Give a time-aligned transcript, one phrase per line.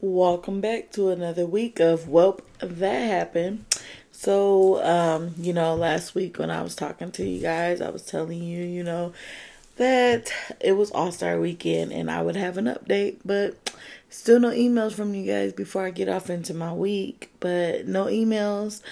[0.00, 3.64] Welcome back to another week of Welp That Happened.
[4.12, 8.02] So, um, you know, last week when I was talking to you guys, I was
[8.02, 9.12] telling you, you know,
[9.74, 13.76] that it was All Star weekend and I would have an update, but
[14.08, 17.32] still no emails from you guys before I get off into my week.
[17.40, 18.82] But no emails.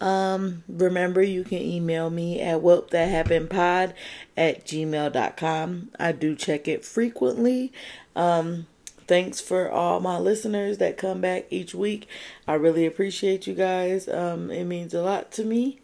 [0.00, 3.94] Um, remember, you can email me at welpthathappenedpod
[4.36, 5.90] at gmail.com.
[5.98, 7.72] I do check it frequently.
[8.14, 8.68] Um,
[9.12, 12.08] thanks for all my listeners that come back each week.
[12.48, 14.08] I really appreciate you guys.
[14.08, 15.80] Um, it means a lot to me.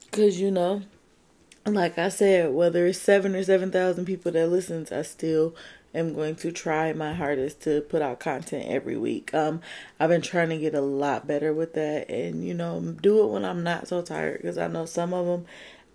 [0.00, 0.82] Because, you know,
[1.64, 5.54] like I said, whether it's seven or 7,000 people that listens, I still
[5.94, 9.32] am going to try my hardest to put out content every week.
[9.32, 9.60] Um,
[10.00, 13.30] I've been trying to get a lot better with that and, you know, do it
[13.30, 15.46] when I'm not so tired because I know some of them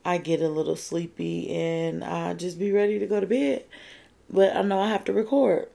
[0.06, 3.66] I get a little sleepy and I just be ready to go to bed
[4.31, 5.67] but I know I have to record.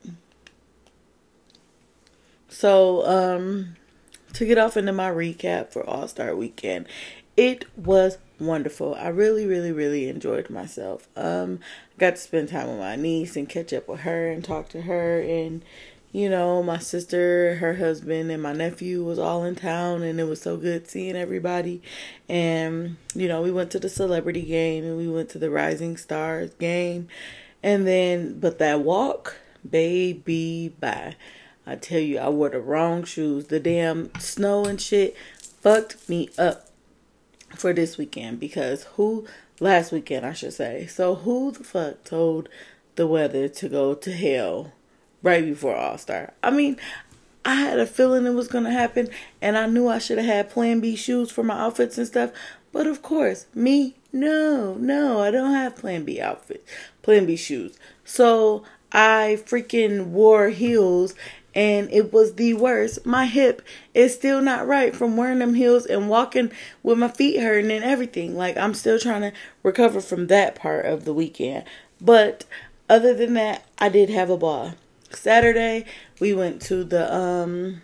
[2.48, 3.76] So, um,
[4.32, 6.86] to get off into my recap for All Star Weekend,
[7.36, 8.94] it was wonderful.
[8.94, 11.08] I really, really, really enjoyed myself.
[11.16, 11.60] Um,
[11.98, 14.82] got to spend time with my niece and catch up with her and talk to
[14.82, 15.62] her and
[16.16, 20.24] you know, my sister, her husband, and my nephew was all in town, and it
[20.24, 21.82] was so good seeing everybody.
[22.26, 25.98] And, you know, we went to the celebrity game and we went to the Rising
[25.98, 27.08] Stars game.
[27.62, 29.36] And then, but that walk,
[29.68, 31.16] baby, bye.
[31.66, 33.46] I tell you, I wore the wrong shoes.
[33.46, 36.68] The damn snow and shit fucked me up
[37.56, 39.26] for this weekend because who,
[39.58, 40.86] last weekend, I should say.
[40.86, 42.48] So, who the fuck told
[42.94, 44.72] the weather to go to hell
[45.22, 46.34] right before All Star?
[46.42, 46.76] I mean,
[47.44, 49.08] I had a feeling it was going to happen,
[49.40, 52.30] and I knew I should have had Plan B shoes for my outfits and stuff.
[52.72, 56.68] But of course, me, no, no, I don't have Plan B outfits,
[57.06, 57.78] Plan B shoes.
[58.04, 61.14] So I freaking wore heels
[61.54, 63.06] and it was the worst.
[63.06, 63.62] My hip
[63.94, 66.50] is still not right from wearing them heels and walking
[66.82, 68.36] with my feet hurting and everything.
[68.36, 71.62] Like I'm still trying to recover from that part of the weekend.
[72.00, 72.44] But
[72.88, 74.74] other than that, I did have a ball.
[75.12, 75.84] Saturday,
[76.18, 77.82] we went to the um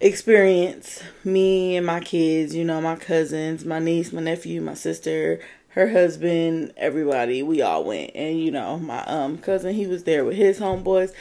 [0.00, 5.38] experience me and my kids, you know, my cousins, my niece, my nephew, my sister,
[5.76, 7.42] her husband, everybody.
[7.42, 8.12] We all went.
[8.14, 11.12] And you know, my um cousin, he was there with his homeboys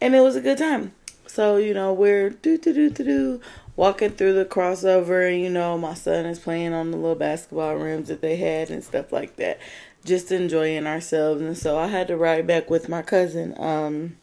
[0.00, 0.92] and it was a good time.
[1.26, 3.40] So, you know, we're do do do do do
[3.74, 7.74] walking through the crossover and you know, my son is playing on the little basketball
[7.74, 9.58] rims that they had and stuff like that.
[10.04, 14.16] Just enjoying ourselves and so I had to ride back with my cousin um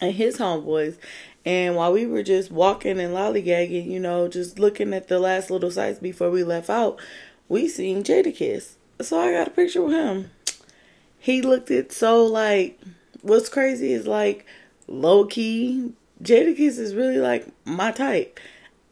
[0.00, 0.96] and his homeboys
[1.44, 5.50] and while we were just walking and lollygagging, you know, just looking at the last
[5.50, 7.00] little sights before we left out,
[7.48, 8.76] we seen Jadakiss.
[9.00, 10.30] So I got a picture with him.
[11.18, 12.80] He looked it so like
[13.22, 14.44] what's crazy is like
[14.88, 15.92] low key
[16.22, 18.38] Jadakiss is really like my type.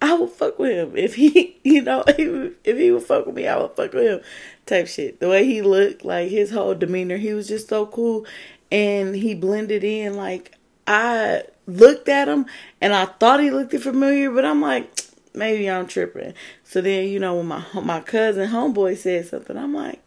[0.02, 3.46] I would fuck with him if he, you know, if he would fuck with me,
[3.46, 4.20] I would fuck with him.
[4.66, 5.20] Type shit.
[5.20, 8.26] The way he looked, like his whole demeanor, he was just so cool,
[8.72, 10.16] and he blended in.
[10.16, 10.56] Like
[10.86, 12.46] I looked at him
[12.80, 14.90] and I thought he looked familiar, but I'm like,
[15.34, 16.34] maybe I'm tripping.
[16.70, 20.00] So then, you know, when my my cousin homeboy said something, I'm like,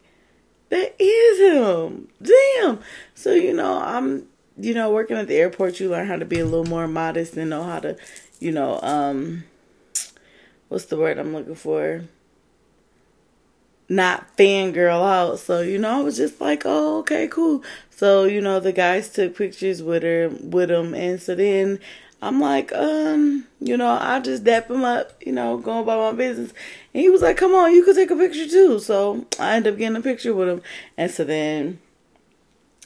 [0.70, 2.08] that is him.
[2.22, 2.80] Damn.
[3.16, 6.40] So, you know, I'm you know, working at the airport you learn how to be
[6.40, 7.98] a little more modest and know how to,
[8.40, 9.44] you know, um
[10.70, 12.04] what's the word I'm looking for?
[13.90, 15.40] not fangirl out.
[15.40, 17.64] So, you know, I was just like, oh, okay, cool.
[17.90, 20.94] So, you know, the guys took pictures with her, with him.
[20.94, 21.80] And so then
[22.24, 26.18] I'm like, um, you know, I just dap him up, you know, going about my
[26.18, 26.54] business.
[26.94, 28.80] And he was like, come on, you could take a picture too.
[28.80, 30.62] So I end up getting a picture with him.
[30.98, 31.80] And so then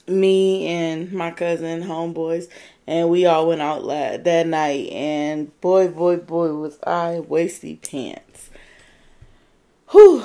[0.07, 2.49] me and my cousin, homeboys,
[2.87, 4.89] and we all went out that night.
[4.91, 8.49] And boy, boy, boy, was I wasty pants.
[9.91, 10.23] Whew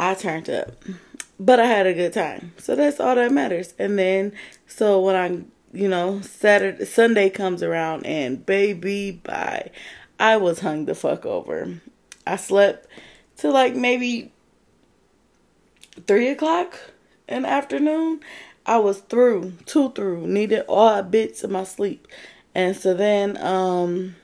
[0.00, 0.72] I turned up.
[1.40, 2.52] But I had a good time.
[2.58, 3.74] So that's all that matters.
[3.78, 4.32] And then
[4.66, 9.70] so when I you know, Saturday Sunday comes around and baby bye.
[10.18, 11.80] I was hung the fuck over.
[12.26, 12.86] I slept
[13.36, 14.32] till like maybe
[16.06, 16.78] three o'clock
[17.28, 18.20] in the afternoon.
[18.66, 22.06] I was through, two through, needed all bits of my sleep.
[22.54, 24.16] And so then um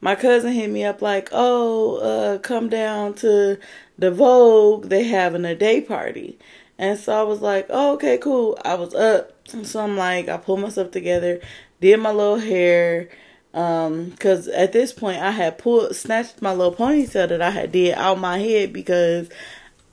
[0.00, 3.58] my cousin hit me up like, "Oh, uh, come down to
[3.98, 4.86] the Vogue.
[4.86, 6.38] They having a day party."
[6.78, 10.36] And so I was like, "Oh, okay, cool." I was up, so I'm like, I
[10.36, 11.40] pulled myself together,
[11.80, 13.08] did my little hair,
[13.52, 17.72] um, cause at this point I had pulled, snatched my little ponytail that I had
[17.72, 19.28] did out my head because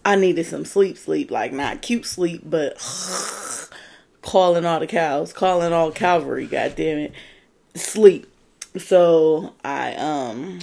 [0.06, 2.77] I needed some sleep, sleep, like not cute sleep, but
[4.21, 7.13] calling all the cows, calling all cavalry, god damn it.
[7.75, 8.27] Sleep.
[8.77, 10.59] So I um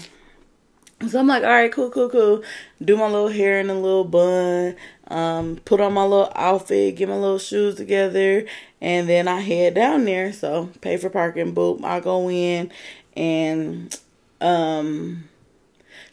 [1.09, 2.43] so I'm like, all right, cool, cool, cool.
[2.83, 4.77] Do my little hair in a little bun,
[5.09, 8.47] um, put on my little outfit, get my little shoes together,
[8.81, 10.33] and then I head down there.
[10.33, 12.71] So pay for parking, boop, I go in
[13.17, 13.99] and
[14.41, 15.25] um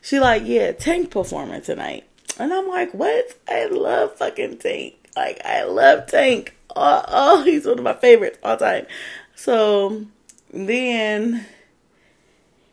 [0.01, 2.05] she like, yeah, Tank performing tonight.
[2.39, 3.37] And I'm like, what?
[3.47, 4.95] I love fucking Tank.
[5.15, 6.55] Like I love Tank.
[6.75, 8.87] Oh, oh he's one of my favorites all time.
[9.35, 10.05] So
[10.51, 11.45] then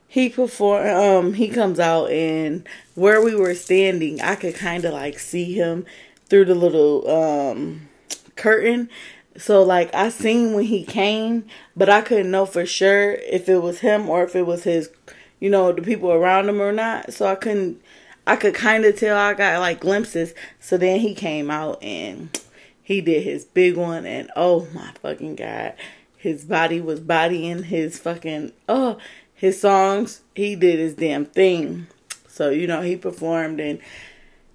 [0.08, 4.92] he perform um he comes out and where we were standing i could kind of
[4.94, 5.84] like see him
[6.28, 7.88] through the little um
[8.36, 8.88] curtain.
[9.36, 11.44] So like i seen when he came
[11.76, 14.90] but i couldn't know for sure if it was him or if it was his
[15.38, 17.12] you know the people around him or not.
[17.12, 17.80] So i couldn't
[18.26, 20.34] i could kind of tell i got like glimpses.
[20.58, 22.40] So then he came out and
[22.82, 25.74] he did his big one and oh my fucking god
[26.16, 28.98] his body was bodying his fucking oh
[29.38, 31.86] his songs, he did his damn thing.
[32.26, 33.78] So, you know, he performed and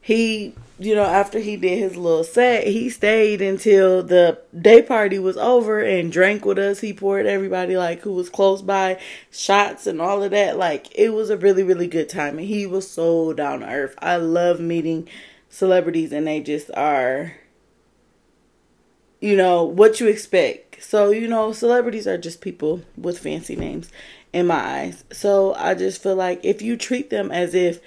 [0.01, 5.19] he, you know, after he did his little set, he stayed until the day party
[5.19, 6.81] was over and drank with us.
[6.81, 8.99] He poured everybody like who was close by
[9.31, 10.57] shots and all of that.
[10.57, 12.37] Like it was a really, really good time.
[12.37, 13.95] And he was so down to earth.
[13.99, 15.07] I love meeting
[15.47, 17.35] celebrities and they just are
[19.21, 20.83] you know what you expect.
[20.83, 23.89] So, you know, celebrities are just people with fancy names
[24.33, 25.03] in my eyes.
[25.11, 27.79] So I just feel like if you treat them as if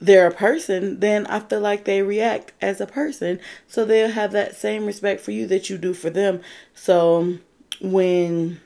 [0.00, 3.40] they're a person, then I feel like they react as a person.
[3.68, 6.40] So they'll have that same respect for you that you do for them.
[6.74, 7.38] So
[7.80, 8.60] when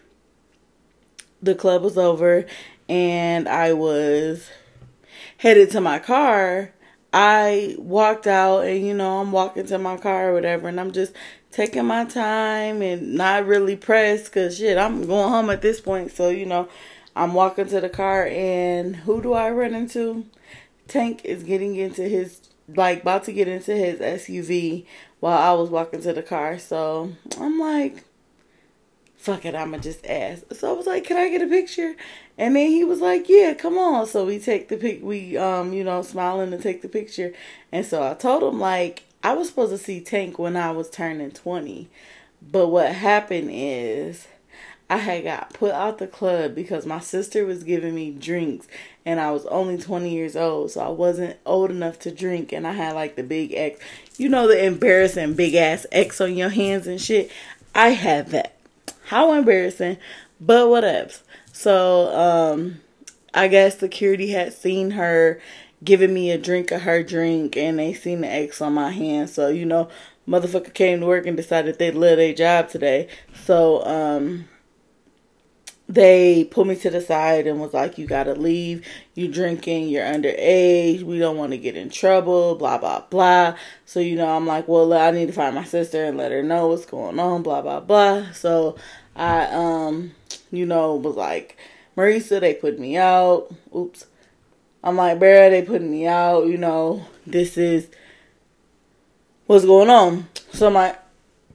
[1.42, 2.46] the club was over
[2.88, 4.50] and I was
[5.38, 6.72] headed to my car,
[7.12, 10.92] I walked out and you know, I'm walking to my car or whatever and I'm
[10.92, 11.12] just
[11.50, 16.12] taking my time and not really pressed cuz shit, I'm going home at this point.
[16.12, 16.68] So, you know,
[17.14, 20.26] I'm walking to the car and who do I run into?
[20.88, 24.86] Tank is getting into his like about to get into his SUV
[25.18, 26.58] while I was walking to the car.
[26.58, 28.04] So I'm like,
[29.20, 30.44] fuck it, I'ma just ask.
[30.52, 31.94] So I was like, Can I get a picture?
[32.38, 34.06] And then he was like, Yeah, come on.
[34.06, 37.32] So we take the pic we um, you know, smiling to take the picture.
[37.70, 40.90] And so I told him like I was supposed to see Tank when I was
[40.90, 41.88] turning twenty.
[42.42, 44.26] But what happened is
[44.90, 48.66] I had got put out the club because my sister was giving me drinks
[49.06, 52.66] and I was only 20 years old, so I wasn't old enough to drink and
[52.66, 53.78] I had like the big X.
[54.18, 57.30] You know the embarrassing big ass X on your hands and shit.
[57.72, 58.56] I had that.
[59.04, 59.96] How embarrassing,
[60.40, 61.12] but whatever.
[61.52, 62.80] So, um
[63.32, 65.40] I guess security had seen her
[65.84, 69.30] giving me a drink of her drink and they seen the X on my hand.
[69.30, 69.88] So, you know,
[70.26, 73.06] motherfucker came to work and decided they'd live their job today.
[73.44, 74.46] So, um
[75.90, 78.86] they pulled me to the side and was like, You gotta leave.
[79.14, 83.56] You drinking, you're underage, we don't want to get in trouble, blah blah blah.
[83.86, 86.44] So, you know, I'm like, Well, I need to find my sister and let her
[86.44, 88.30] know what's going on, blah blah blah.
[88.32, 88.76] So
[89.16, 90.12] I um,
[90.52, 91.56] you know, was like,
[91.96, 93.52] Marisa, they put me out.
[93.74, 94.06] Oops.
[94.84, 97.88] I'm like, Bear, they put me out, you know, this is
[99.46, 100.28] what's going on.
[100.52, 100.99] So I'm like,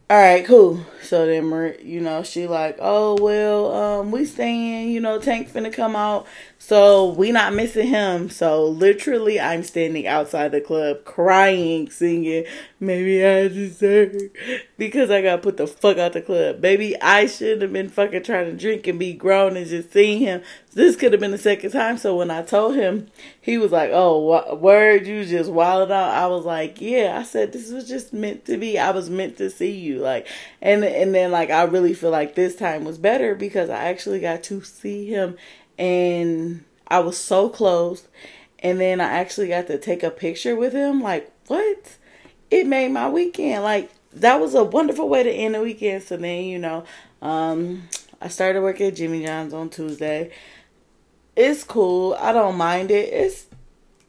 [0.08, 0.86] all right, cool.
[1.02, 4.90] So then, you know, she like, oh well, um, we staying.
[4.90, 6.28] You know, Tank finna come out.
[6.58, 8.30] So we not missing him.
[8.30, 12.46] So literally I'm standing outside the club crying, singing,
[12.80, 14.16] Maybe I deserve
[14.78, 16.60] because I got put the fuck out the club.
[16.60, 20.20] Baby, I shouldn't have been fucking trying to drink and be grown and just seeing
[20.20, 20.42] him.
[20.74, 21.98] This could have been the second time.
[21.98, 23.08] So when I told him,
[23.40, 26.10] he was like, Oh, word, you just wilded out.
[26.10, 28.78] I was like, Yeah, I said this was just meant to be.
[28.80, 29.95] I was meant to see you.
[30.00, 30.28] Like
[30.62, 34.20] and and then like I really feel like this time was better because I actually
[34.20, 35.38] got to see him
[35.78, 38.08] and I was so close.
[38.60, 41.02] And then I actually got to take a picture with him.
[41.02, 41.98] Like, what?
[42.50, 43.64] It made my weekend.
[43.64, 46.04] Like, that was a wonderful way to end the weekend.
[46.04, 46.86] So then, you know,
[47.22, 47.84] um,
[48.22, 50.32] I started working at Jimmy John's on Tuesday.
[51.36, 52.16] It's cool.
[52.20, 53.10] I don't mind it.
[53.12, 53.46] It's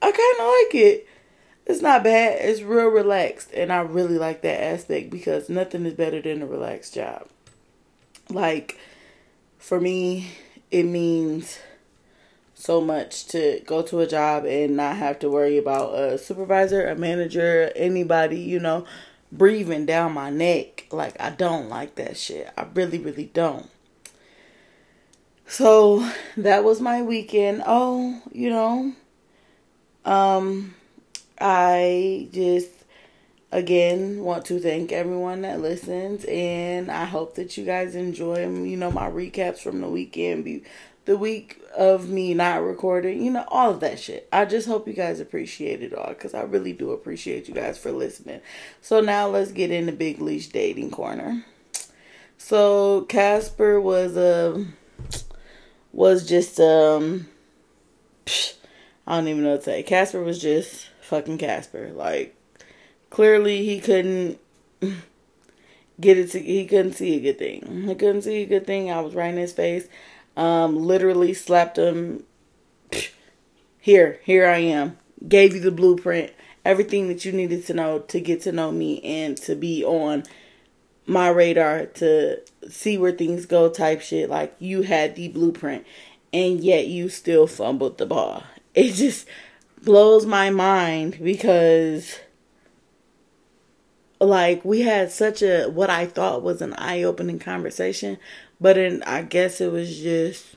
[0.01, 1.09] I kind of like it.
[1.67, 2.39] It's not bad.
[2.41, 6.47] It's real relaxed, and I really like that aspect because nothing is better than a
[6.47, 7.27] relaxed job.
[8.31, 8.79] Like
[9.59, 10.31] for me,
[10.71, 11.59] it means
[12.55, 16.87] so much to go to a job and not have to worry about a supervisor,
[16.87, 18.87] a manager, anybody, you know,
[19.31, 20.87] breathing down my neck.
[20.91, 22.49] Like, I don't like that shit.
[22.57, 23.69] I really, really don't.
[25.49, 27.63] So that was my weekend.
[27.67, 28.93] Oh, you know,
[30.05, 30.75] um,
[31.41, 32.71] I just
[33.53, 38.77] again, want to thank everyone that listens, and I hope that you guys enjoy, you
[38.77, 40.65] know, my recaps from the weekend,
[41.07, 44.29] the week of me not recording, you know, all of that shit.
[44.33, 47.79] I just hope you guys appreciate it all because I really do appreciate you guys
[47.79, 48.41] for listening.
[48.83, 51.45] So now let's get into Big Leash Dating Corner.
[52.39, 54.77] So Casper was a um,
[55.93, 57.29] was just um
[59.07, 59.83] I don't even know what to say.
[59.85, 61.91] Casper was just fucking Casper.
[61.95, 62.37] Like
[63.11, 64.39] clearly he couldn't
[66.01, 67.85] get it to he couldn't see a good thing.
[67.87, 68.91] He couldn't see a good thing.
[68.91, 69.89] I was right in his face.
[70.37, 72.25] Um literally slapped him
[73.79, 74.99] here, here I am.
[75.27, 76.33] Gave you the blueprint,
[76.65, 80.25] everything that you needed to know to get to know me and to be on
[81.07, 84.29] my radar to see where things go type shit.
[84.29, 85.87] Like you had the blueprint
[86.33, 88.43] and yet you still fumbled the ball.
[88.77, 89.27] It just
[89.87, 92.19] blows my mind because
[94.21, 98.19] like we had such a what I thought was an eye-opening conversation,
[98.61, 100.57] but in I guess it was just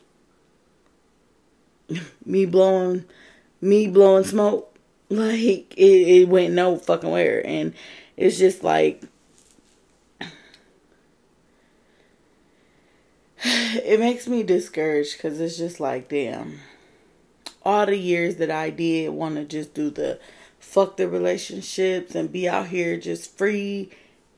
[2.25, 3.05] me blowing
[3.61, 4.65] me blowing smoke.
[5.11, 7.73] Like it, it went no fucking where and
[8.15, 9.01] it's just like
[13.43, 16.59] it makes me discouraged because it's just like, damn.
[17.63, 20.19] All the years that I did want to just do the
[20.59, 23.89] fuck the relationships and be out here just free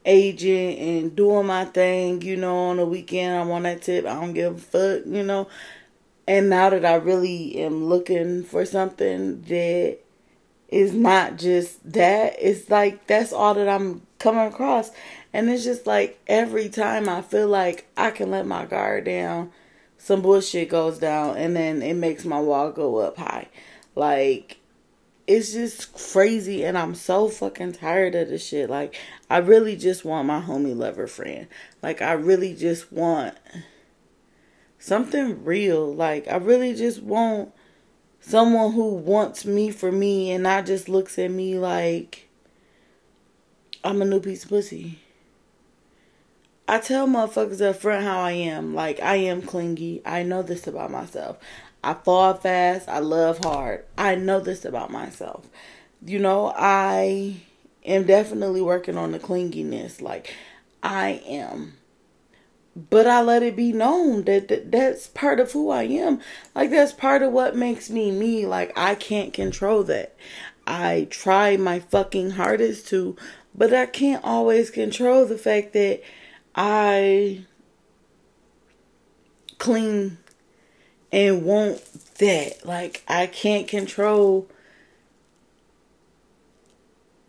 [0.05, 3.35] agent and doing my thing, you know, on the weekend.
[3.35, 4.05] I want that tip.
[4.05, 5.47] I don't give a fuck, you know.
[6.27, 9.97] And now that I really am looking for something that
[10.69, 14.91] is not just that, it's like that's all that I'm coming across.
[15.33, 19.51] And it's just like every time I feel like I can let my guard down,
[20.03, 23.47] some bullshit goes down and then it makes my wall go up high.
[23.93, 24.57] Like
[25.27, 28.67] it's just crazy and I'm so fucking tired of this shit.
[28.67, 31.47] Like I really just want my homie lover friend.
[31.83, 33.35] Like I really just want
[34.79, 35.93] something real.
[35.93, 37.53] Like I really just want
[38.21, 42.27] someone who wants me for me and not just looks at me like
[43.83, 44.97] I'm a new piece of pussy.
[46.71, 48.73] I tell motherfuckers up front how I am.
[48.73, 50.01] Like, I am clingy.
[50.05, 51.37] I know this about myself.
[51.83, 52.87] I fall fast.
[52.87, 53.83] I love hard.
[53.97, 55.49] I know this about myself.
[56.05, 57.41] You know, I
[57.83, 60.01] am definitely working on the clinginess.
[60.01, 60.33] Like,
[60.81, 61.73] I am.
[62.73, 66.21] But I let it be known that, that that's part of who I am.
[66.55, 68.45] Like, that's part of what makes me me.
[68.45, 70.15] Like, I can't control that.
[70.65, 73.17] I try my fucking hardest to,
[73.53, 76.01] but I can't always control the fact that
[76.55, 77.45] I
[79.57, 80.17] clean
[81.11, 81.81] and want
[82.15, 82.65] that.
[82.65, 84.47] Like I can't control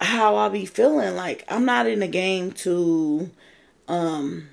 [0.00, 1.14] how I be feeling.
[1.14, 3.30] Like I'm not in the game to
[3.88, 4.48] um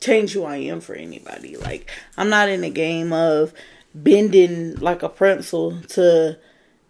[0.00, 1.56] change who I am for anybody.
[1.56, 3.52] Like I'm not in the game of
[3.94, 6.38] bending like a pencil to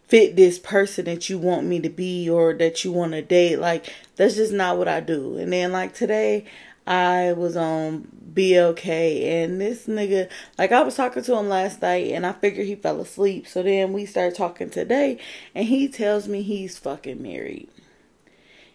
[0.06, 3.58] fit this person that you want me to be or that you want to date.
[3.58, 5.36] Like that's just not what I do.
[5.36, 6.44] And then like today
[6.86, 12.12] I was on BLK and this nigga, like I was talking to him last night
[12.12, 13.46] and I figured he fell asleep.
[13.46, 15.18] So then we started talking today
[15.54, 17.68] and he tells me he's fucking married.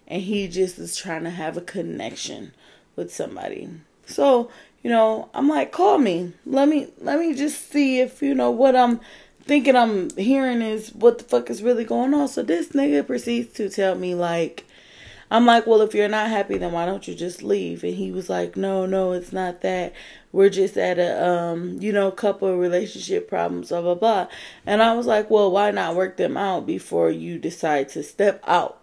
[0.08, 2.54] And he just is trying to have a connection
[2.96, 3.70] with somebody.
[4.08, 4.50] So,
[4.82, 6.34] you know, I'm like, call me.
[6.48, 9.00] Let me let me just see if, you know, what I'm
[9.44, 12.28] thinking I'm hearing is what the fuck is really going on.
[12.28, 14.66] So this nigga proceeds to tell me like
[15.32, 17.84] I'm like, well, if you're not happy, then why don't you just leave?
[17.84, 19.94] And he was like, no, no, it's not that.
[20.32, 24.28] We're just at a, um, you know, couple relationship problems, blah, blah, blah.
[24.66, 28.44] And I was like, well, why not work them out before you decide to step
[28.48, 28.82] out?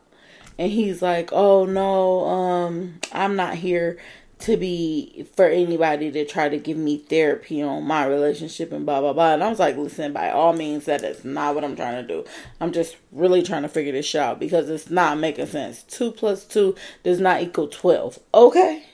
[0.58, 3.98] And he's like, oh, no, um, I'm not here
[4.38, 9.00] to be for anybody to try to give me therapy on my relationship and blah
[9.00, 9.34] blah blah.
[9.34, 12.14] And I was like, listen, by all means, that is not what I'm trying to
[12.14, 12.24] do.
[12.60, 15.82] I'm just really trying to figure this out because it's not making sense.
[15.84, 18.18] Two plus two does not equal twelve.
[18.34, 18.84] Okay,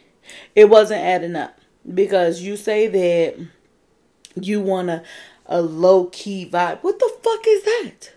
[0.54, 1.58] it wasn't adding up
[1.92, 3.46] because you say that
[4.36, 5.02] you want a
[5.46, 6.80] a low key vibe.
[6.82, 8.12] What the fuck is that?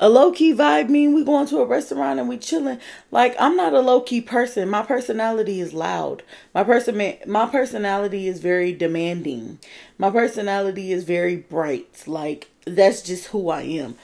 [0.00, 2.78] A low key vibe mean we going to a restaurant and we chilling.
[3.10, 4.68] Like I'm not a low key person.
[4.68, 6.22] My personality is loud.
[6.54, 9.58] My person my personality is very demanding.
[9.98, 12.04] My personality is very bright.
[12.06, 13.96] Like that's just who I am.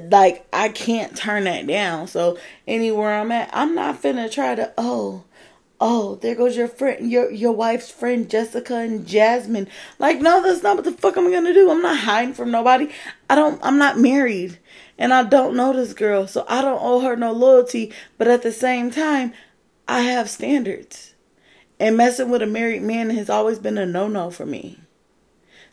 [0.00, 2.06] Like I can't turn that down.
[2.06, 5.24] So anywhere I'm at, I'm not finna try to oh
[5.80, 9.68] oh, there goes your friend, your your wife's friend Jessica and Jasmine.
[9.98, 11.70] Like, no, that's not what the fuck I'm gonna do.
[11.70, 12.90] I'm not hiding from nobody.
[13.28, 13.60] I don't.
[13.62, 14.58] I'm not married,
[14.98, 17.92] and I don't know this girl, so I don't owe her no loyalty.
[18.18, 19.32] But at the same time,
[19.88, 21.14] I have standards,
[21.78, 24.80] and messing with a married man has always been a no no for me.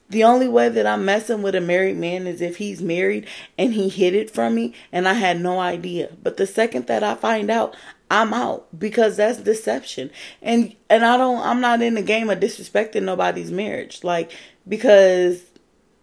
[0.10, 3.26] The only way that I'm messing with a married man is if he's married
[3.58, 6.10] and he hid it from me and I had no idea.
[6.22, 7.76] But the second that I find out,
[8.12, 10.12] I'm out because that's deception.
[10.40, 14.04] And and I don't I'm not in the game of disrespecting nobody's marriage.
[14.04, 14.32] Like
[14.68, 15.42] because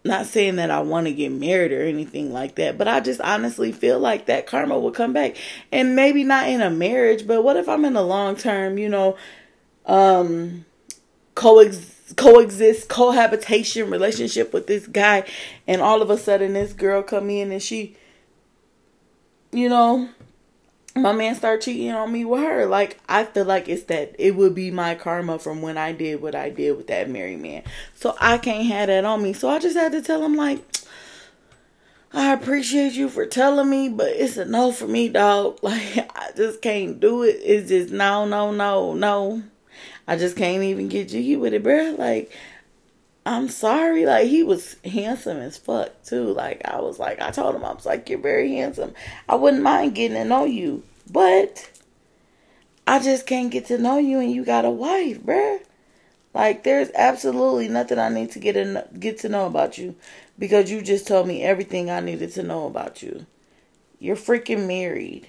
[0.03, 3.21] not saying that I want to get married or anything like that, but I just
[3.21, 5.35] honestly feel like that karma will come back.
[5.71, 8.89] And maybe not in a marriage, but what if I'm in a long term, you
[8.89, 9.15] know,
[9.85, 10.65] um
[11.35, 15.23] coexist coexist cohabitation relationship with this guy
[15.67, 17.95] and all of a sudden this girl come in and she
[19.51, 20.09] you know
[20.95, 22.65] my man start cheating on me with her.
[22.65, 26.21] Like I feel like it's that it would be my karma from when I did
[26.21, 27.63] what I did with that married man.
[27.95, 29.33] So I can't have that on me.
[29.33, 30.59] So I just had to tell him like
[32.13, 35.59] I appreciate you for telling me, but it's a no for me, dog.
[35.63, 37.39] Like I just can't do it.
[37.41, 39.43] It's just no, no, no, no.
[40.07, 41.95] I just can't even get jiggy with it, bro.
[41.97, 42.31] Like
[43.25, 44.05] I'm sorry.
[44.05, 46.33] Like he was handsome as fuck too.
[46.33, 48.93] Like I was like I told him I was like you're very handsome.
[49.29, 51.69] I wouldn't mind getting to know you, but
[52.87, 55.59] I just can't get to know you and you got a wife, bruh.
[56.33, 59.95] Like there's absolutely nothing I need to get in, get to know about you
[60.39, 63.25] because you just told me everything I needed to know about you.
[63.99, 65.27] You're freaking married.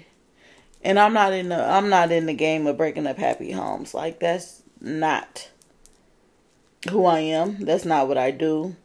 [0.82, 3.92] And I'm not in the I'm not in the game of breaking up happy homes.
[3.94, 5.49] Like that's not
[6.91, 7.65] who I am.
[7.65, 8.77] That's not what I do.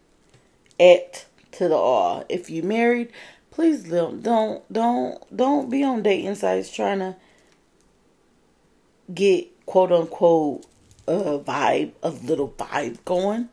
[0.80, 2.24] At to the all.
[2.30, 3.12] If you married,
[3.52, 7.16] please don't don't don't don't be on dating sites trying to
[9.14, 10.66] get quote unquote
[11.08, 13.50] a vibe, a little vibe going.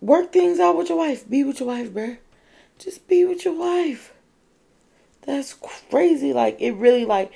[0.00, 1.28] Work things out with your wife.
[1.28, 2.18] Be with your wife, bruh.
[2.78, 4.12] Just be with your wife.
[5.22, 5.54] That's
[5.90, 6.32] crazy.
[6.32, 7.32] Like it really like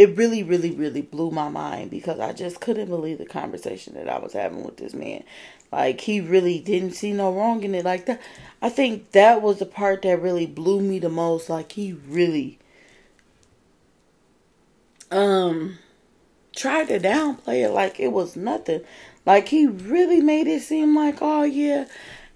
[0.00, 4.08] it really, really, really blew my mind because I just couldn't believe the conversation that
[4.08, 5.22] I was having with this man.
[5.70, 7.84] Like he really didn't see no wrong in it.
[7.84, 8.18] Like that,
[8.62, 11.50] I think that was the part that really blew me the most.
[11.50, 12.58] Like he really,
[15.10, 15.78] um,
[16.56, 18.80] tried to downplay it like it was nothing.
[19.26, 21.84] Like he really made it seem like, oh yeah,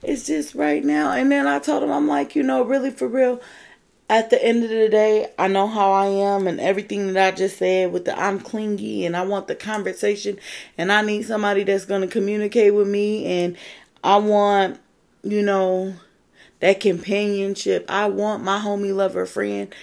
[0.03, 1.13] it's just right now.
[1.13, 3.41] And then I told him, I'm like, you know, really for real
[4.09, 7.37] at the end of the day, I know how I am and everything that I
[7.37, 10.39] just said with the I'm clingy and I want the conversation
[10.77, 13.57] and I need somebody that's going to communicate with me and
[14.03, 14.79] I want,
[15.23, 15.95] you know,
[16.61, 17.87] that companionship.
[17.89, 19.75] I want my homie lover friend.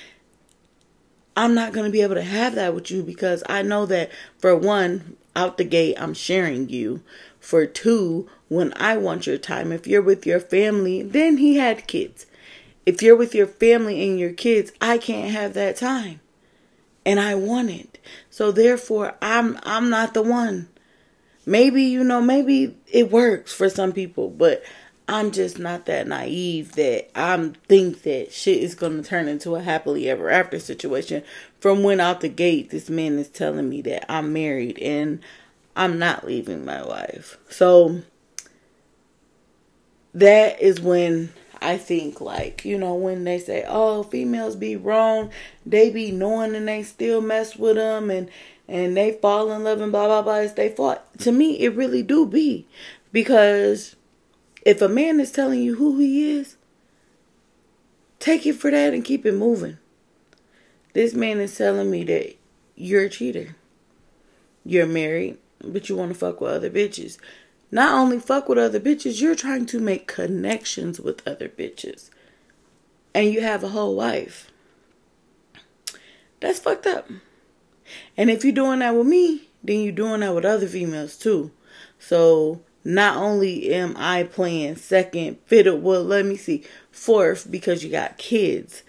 [1.36, 4.12] I'm not going to be able to have that with you because I know that
[4.38, 7.02] for one, out the gate, I'm sharing you.
[7.40, 11.88] For two, when I want your time, if you're with your family, then he had
[11.88, 12.28] kids
[12.86, 16.22] if you're with your family and your kids, I can't have that time.
[17.06, 18.00] And I want it.
[18.30, 20.70] So therefore I'm I'm not the one.
[21.46, 24.64] Maybe, you know, maybe it works for some people, but
[25.08, 29.62] I'm just not that naive that I'm think that shit is gonna turn into a
[29.62, 31.24] happily ever after situation.
[31.60, 35.20] From when out the gate this man is telling me that I'm married and
[35.76, 37.38] I'm not leaving my wife.
[37.50, 38.04] So
[40.14, 45.30] that is when I think like, you know, when they say, oh, females be wrong,
[45.66, 48.30] they be knowing and they still mess with them and,
[48.68, 51.00] and they fall in love and blah, blah, blah, it's they fault.
[51.20, 52.68] To me, it really do be.
[53.12, 53.96] Because
[54.66, 56.56] if a man is telling you who he is,
[58.18, 59.78] take it for that and keep it moving.
[60.94, 62.36] This man is telling me that
[62.76, 63.56] you're a cheater.
[64.66, 67.18] You're married, but you want to fuck with other bitches
[67.72, 72.10] not only fuck with other bitches, you're trying to make connections with other bitches.
[73.14, 74.52] And you have a whole wife.
[76.42, 77.10] That's fucked up.
[78.18, 81.52] And if you're doing that with me, then you're doing that with other females too.
[82.00, 87.90] So not only am I playing second fiddle, well, let me see, fourth because you
[87.90, 88.84] got kids.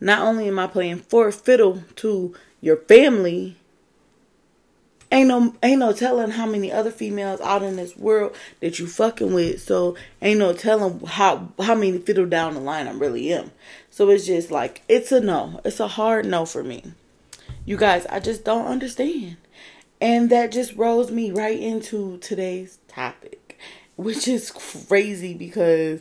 [0.00, 3.56] Not only am I playing fourth fiddle to your family
[5.10, 8.86] Ain't no ain't no telling how many other females out in this world that you
[8.86, 9.62] fucking with.
[9.62, 13.50] So ain't no telling how how many fiddle down the line I really am.
[13.90, 15.60] So it's just like it's a no.
[15.64, 16.92] It's a hard no for me.
[17.64, 19.36] You guys, I just don't understand.
[20.00, 23.58] And that just rolls me right into today's topic,
[23.96, 26.00] which is crazy because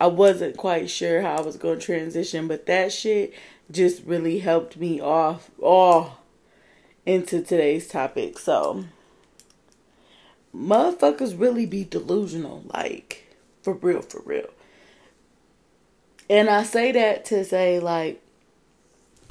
[0.00, 3.32] I wasn't quite sure how I was going to transition, but that shit
[3.70, 5.50] just really helped me off.
[5.62, 6.18] Oh,
[7.06, 8.38] into today's topic.
[8.38, 8.84] So,
[10.54, 14.50] motherfuckers really be delusional, like for real, for real.
[16.28, 18.20] And I say that to say, like,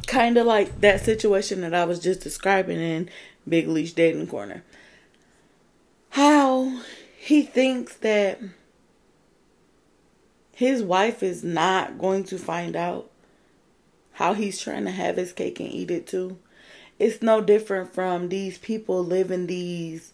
[0.07, 3.09] kind of like that situation that I was just describing in
[3.47, 4.63] Big Leash Dating Corner.
[6.11, 6.81] How
[7.17, 8.39] he thinks that
[10.53, 13.11] his wife is not going to find out
[14.13, 16.38] how he's trying to have his cake and eat it too.
[16.99, 20.13] It's no different from these people living these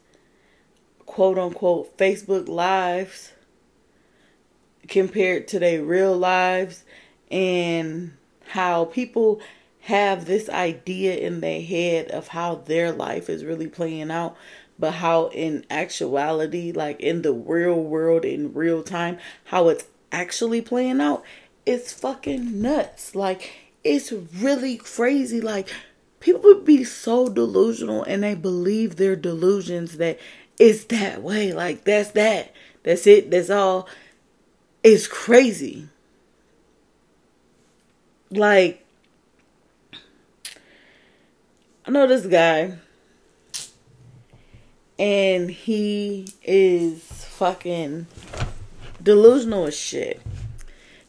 [1.06, 3.34] quote unquote Facebook lives
[4.88, 6.84] compared to their real lives
[7.30, 8.13] and
[8.48, 9.41] how people
[9.82, 14.36] have this idea in their head of how their life is really playing out
[14.78, 20.62] but how in actuality like in the real world in real time how it's actually
[20.62, 21.24] playing out
[21.65, 23.15] it's fucking nuts.
[23.15, 23.52] Like
[23.84, 25.41] it's really crazy.
[25.41, 25.70] Like
[26.21, 30.17] people would be so delusional and they believe their delusions that
[30.57, 32.53] it's that way like that's that
[32.84, 33.88] that's it that's all
[34.84, 35.89] it's crazy
[38.29, 38.86] like
[41.86, 42.77] i know this guy
[45.01, 48.05] and he is fucking
[49.01, 50.21] delusional as shit.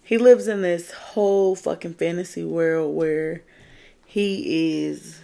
[0.03, 3.43] He lives in this whole fucking fantasy world where
[4.13, 5.21] he is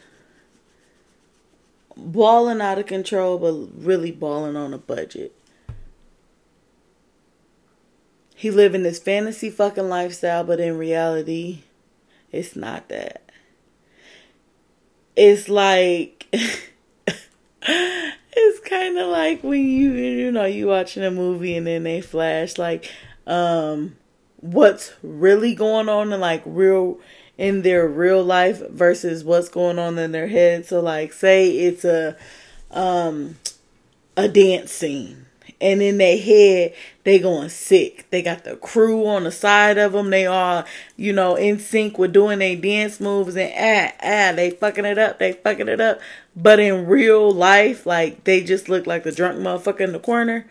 [1.94, 3.52] balling out of control, but
[3.84, 5.34] really balling on a budget.
[8.34, 11.64] He live in this fantasy fucking lifestyle, but in reality,
[12.32, 13.30] it's not that.
[15.16, 16.70] It's like it's
[18.64, 22.56] kind of like when you you know you watching a movie and then they flash
[22.56, 22.90] like
[23.26, 23.96] um
[24.40, 26.98] what's really going on in like real
[27.38, 31.84] in their real life versus what's going on in their head so like say it's
[31.84, 32.16] a
[32.72, 33.36] um
[34.16, 35.24] a dance scene
[35.60, 36.74] and in their head
[37.04, 38.06] they going sick.
[38.10, 40.10] They got the crew on the side of them.
[40.10, 44.50] They are, you know, in sync with doing their dance moves and ah ah they
[44.50, 45.18] fucking it up.
[45.18, 46.00] They fucking it up.
[46.36, 50.46] But in real life, like they just look like the drunk motherfucker in the corner.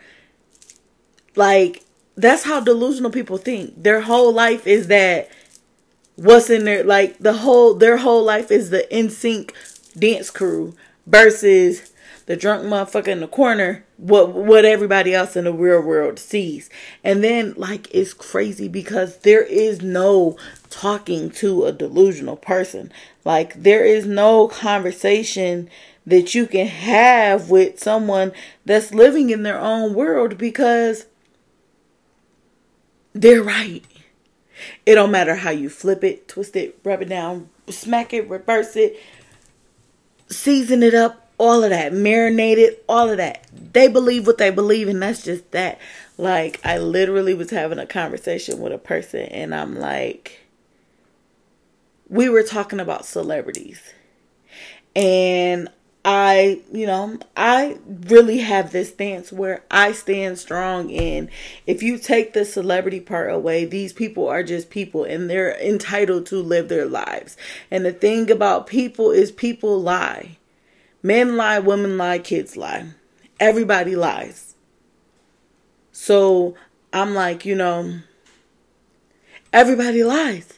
[1.36, 1.84] Like
[2.16, 3.80] that's how delusional people think.
[3.80, 5.30] Their whole life is that
[6.18, 9.54] what's in there like the whole their whole life is the in sync
[9.96, 10.74] dance crew
[11.06, 11.92] versus
[12.26, 16.70] the drunk motherfucker in the corner what what everybody else in the real world sees.
[17.02, 20.36] And then like it's crazy because there is no
[20.70, 22.92] talking to a delusional person.
[23.24, 25.68] Like there is no conversation
[26.06, 28.32] that you can have with someone
[28.64, 31.06] that's living in their own world because
[33.14, 33.84] they're right
[34.88, 38.76] it don't matter how you flip it twist it rub it down smack it reverse
[38.76, 38.98] it
[40.28, 43.46] season it up all of that, marinate it, all of that.
[43.72, 45.78] They believe what they believe, and that's just that.
[46.16, 50.40] Like, I literally was having a conversation with a person, and I'm like,
[52.08, 53.80] we were talking about celebrities.
[54.96, 55.68] And
[56.10, 61.28] I, you know, I really have this stance where I stand strong in
[61.66, 66.24] if you take the celebrity part away, these people are just people and they're entitled
[66.26, 67.36] to live their lives.
[67.70, 70.38] And the thing about people is people lie.
[71.02, 72.86] Men lie, women lie, kids lie.
[73.38, 74.54] Everybody lies.
[75.92, 76.54] So
[76.90, 77.98] I'm like, you know,
[79.52, 80.57] everybody lies.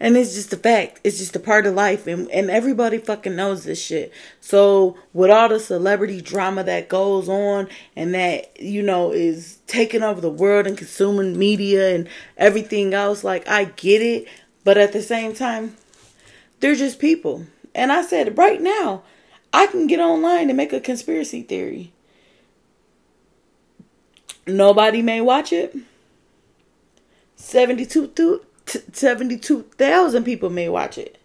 [0.00, 1.00] And it's just a fact.
[1.04, 2.06] It's just a part of life.
[2.06, 4.12] And, and everybody fucking knows this shit.
[4.40, 10.02] So, with all the celebrity drama that goes on and that, you know, is taking
[10.02, 14.28] over the world and consuming media and everything else, like, I get it.
[14.64, 15.76] But at the same time,
[16.60, 17.46] they're just people.
[17.74, 19.02] And I said, right now,
[19.52, 21.92] I can get online and make a conspiracy theory.
[24.46, 25.76] Nobody may watch it.
[28.66, 31.18] 72,000 people may watch it.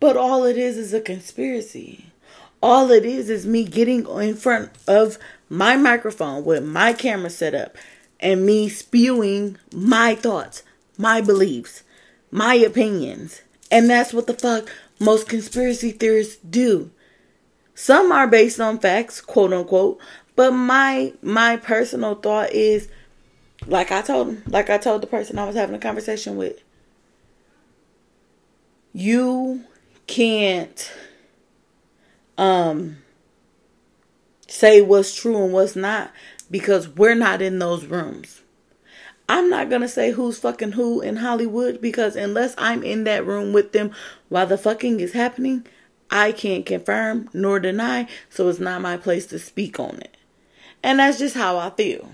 [0.00, 2.06] But all it is is a conspiracy.
[2.62, 7.54] All it is is me getting in front of my microphone with my camera set
[7.54, 7.76] up
[8.20, 10.62] and me spewing my thoughts,
[10.96, 11.82] my beliefs,
[12.30, 13.42] my opinions.
[13.70, 16.90] And that's what the fuck most conspiracy theorists do.
[17.74, 19.98] Some are based on facts, quote unquote,
[20.36, 22.88] but my my personal thought is
[23.66, 26.62] like I told like I told the person I was having a conversation with.
[28.92, 29.64] You
[30.06, 30.92] can't
[32.36, 32.98] um
[34.48, 36.12] say what's true and what's not
[36.50, 38.42] because we're not in those rooms.
[39.28, 43.52] I'm not gonna say who's fucking who in Hollywood because unless I'm in that room
[43.52, 43.90] with them
[44.28, 45.66] while the fucking is happening,
[46.10, 50.16] I can't confirm nor deny, so it's not my place to speak on it.
[50.82, 52.10] And that's just how I feel.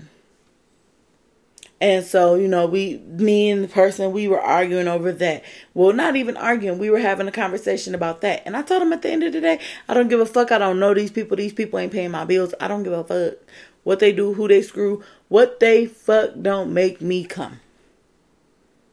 [1.81, 5.43] And so, you know, we, me and the person, we were arguing over that.
[5.73, 6.77] Well, not even arguing.
[6.77, 8.43] We were having a conversation about that.
[8.45, 10.51] And I told him at the end of the day, I don't give a fuck.
[10.51, 11.35] I don't know these people.
[11.37, 12.53] These people ain't paying my bills.
[12.59, 13.39] I don't give a fuck
[13.83, 17.59] what they do, who they screw, what they fuck don't make me come.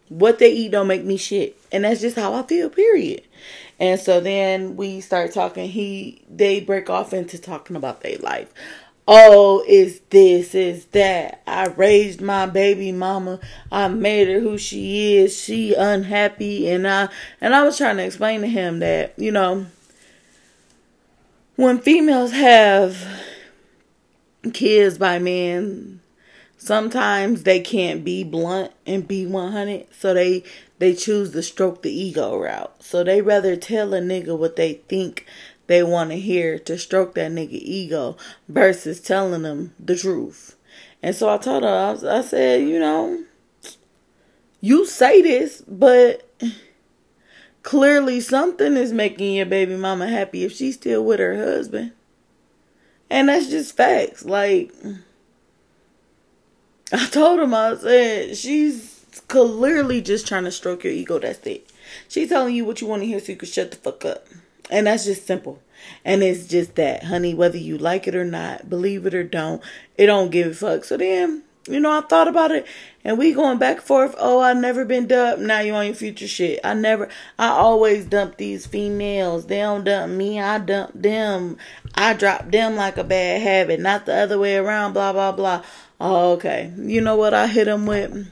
[0.09, 1.59] What they eat don't make me shit.
[1.70, 3.22] And that's just how I feel, period.
[3.79, 5.68] And so then we start talking.
[5.68, 8.53] He they break off into talking about their life
[9.09, 11.42] oh, is this, is that.
[11.47, 13.40] I raised my baby mama.
[13.73, 15.37] I made her who she is.
[15.37, 17.09] She unhappy and I
[17.40, 19.66] and I was trying to explain to him that, you know,
[21.57, 23.05] when females have
[24.53, 26.01] kids by men,
[26.59, 30.44] sometimes they can't be blunt and be 100, so they
[30.79, 32.83] they choose to stroke the ego route.
[32.83, 35.27] So they rather tell a nigga what they think
[35.68, 38.16] they want to hear to stroke that nigga ego
[38.48, 40.57] versus telling them the truth.
[41.02, 43.24] And so I told her, I, I said, you know,
[44.61, 46.28] you say this, but
[47.62, 51.92] clearly something is making your baby mama happy if she's still with her husband.
[53.11, 54.24] And that's just facts.
[54.24, 54.72] Like,
[56.92, 61.18] I told him, I said, she's clearly just trying to stroke your ego.
[61.18, 61.70] That's it.
[62.09, 64.26] She's telling you what you want to hear so you can shut the fuck up.
[64.70, 65.62] And that's just simple.
[66.04, 69.62] And it's just that, honey, whether you like it or not, believe it or don't,
[69.96, 70.85] it don't give a fuck.
[70.85, 72.66] So then, you know, I thought about it
[73.04, 74.14] and we going back and forth.
[74.18, 75.40] Oh, I never been dumped.
[75.40, 76.61] Now you on your future shit.
[76.64, 79.46] I never, I always dump these females.
[79.46, 80.40] They don't dump me.
[80.40, 81.59] I dump them.
[81.94, 85.62] I drop them like a bad habit, not the other way around, blah, blah, blah.
[86.00, 86.72] Oh, okay.
[86.76, 88.31] You know what I hit them with?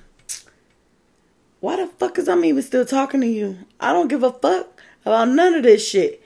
[1.61, 3.59] Why the fuck is I'm even still talking to you?
[3.81, 6.23] I don't give a fuck about none of this shit.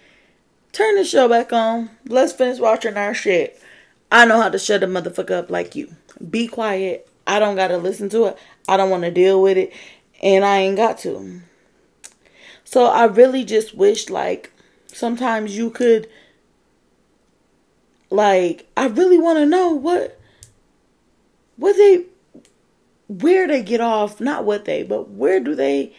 [0.72, 1.90] Turn the show back on.
[2.06, 3.60] Let's finish watching our shit.
[4.12, 5.94] I know how to shut a motherfucker up like you.
[6.28, 7.08] Be quiet.
[7.26, 8.38] I don't gotta listen to it.
[8.68, 9.72] I don't want to deal with it.
[10.22, 11.40] And I ain't got to.
[12.64, 14.52] So I really just wish like
[14.86, 16.08] sometimes you could
[18.10, 20.20] like I really want to know what
[21.56, 22.04] what they
[23.08, 25.92] where they get off, not what they, but where do they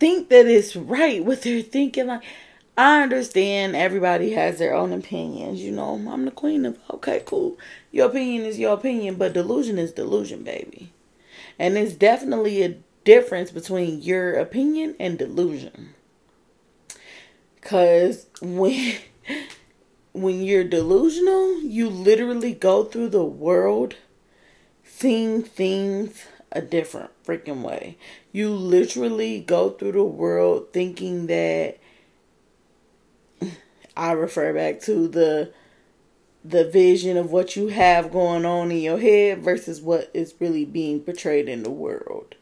[0.00, 2.06] think that it's right what they're thinking.
[2.08, 2.24] Like,
[2.76, 5.60] I understand everybody has their own opinions.
[5.60, 7.58] You know, I'm the queen of, okay, cool.
[7.92, 10.92] Your opinion is your opinion, but delusion is delusion, baby.
[11.58, 15.94] And it's definitely a difference between your opinion and delusion.
[17.60, 18.96] Cause when
[20.12, 23.96] when you're delusional, you literally go through the world
[24.82, 27.96] seeing things a different freaking way.
[28.32, 31.78] You literally go through the world thinking that
[33.96, 35.52] I refer back to the
[36.42, 40.64] the vision of what you have going on in your head versus what is really
[40.64, 42.34] being portrayed in the world.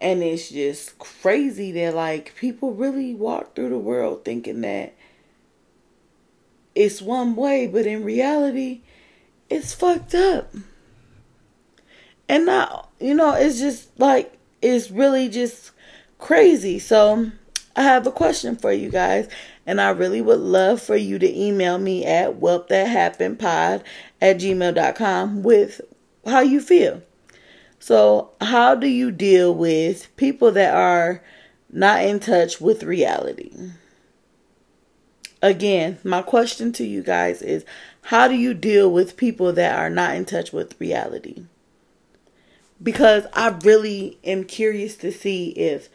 [0.00, 4.94] And it's just crazy that like people really walk through the world thinking that
[6.74, 8.80] it's one way, but in reality,
[9.48, 10.52] it's fucked up.
[12.32, 15.70] And not, you know, it's just like, it's really just
[16.16, 16.78] crazy.
[16.78, 17.30] So
[17.76, 19.28] I have a question for you guys.
[19.66, 23.82] And I really would love for you to email me at welpthathappenedpod
[24.22, 25.82] at gmail.com with
[26.24, 27.02] how you feel.
[27.78, 31.22] So, how do you deal with people that are
[31.70, 33.52] not in touch with reality?
[35.42, 37.66] Again, my question to you guys is
[38.04, 41.44] how do you deal with people that are not in touch with reality?
[42.82, 45.88] Because I really am curious to see if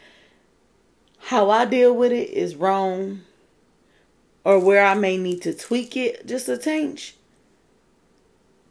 [1.18, 3.22] how I deal with it is wrong
[4.44, 7.16] or where I may need to tweak it just a tinge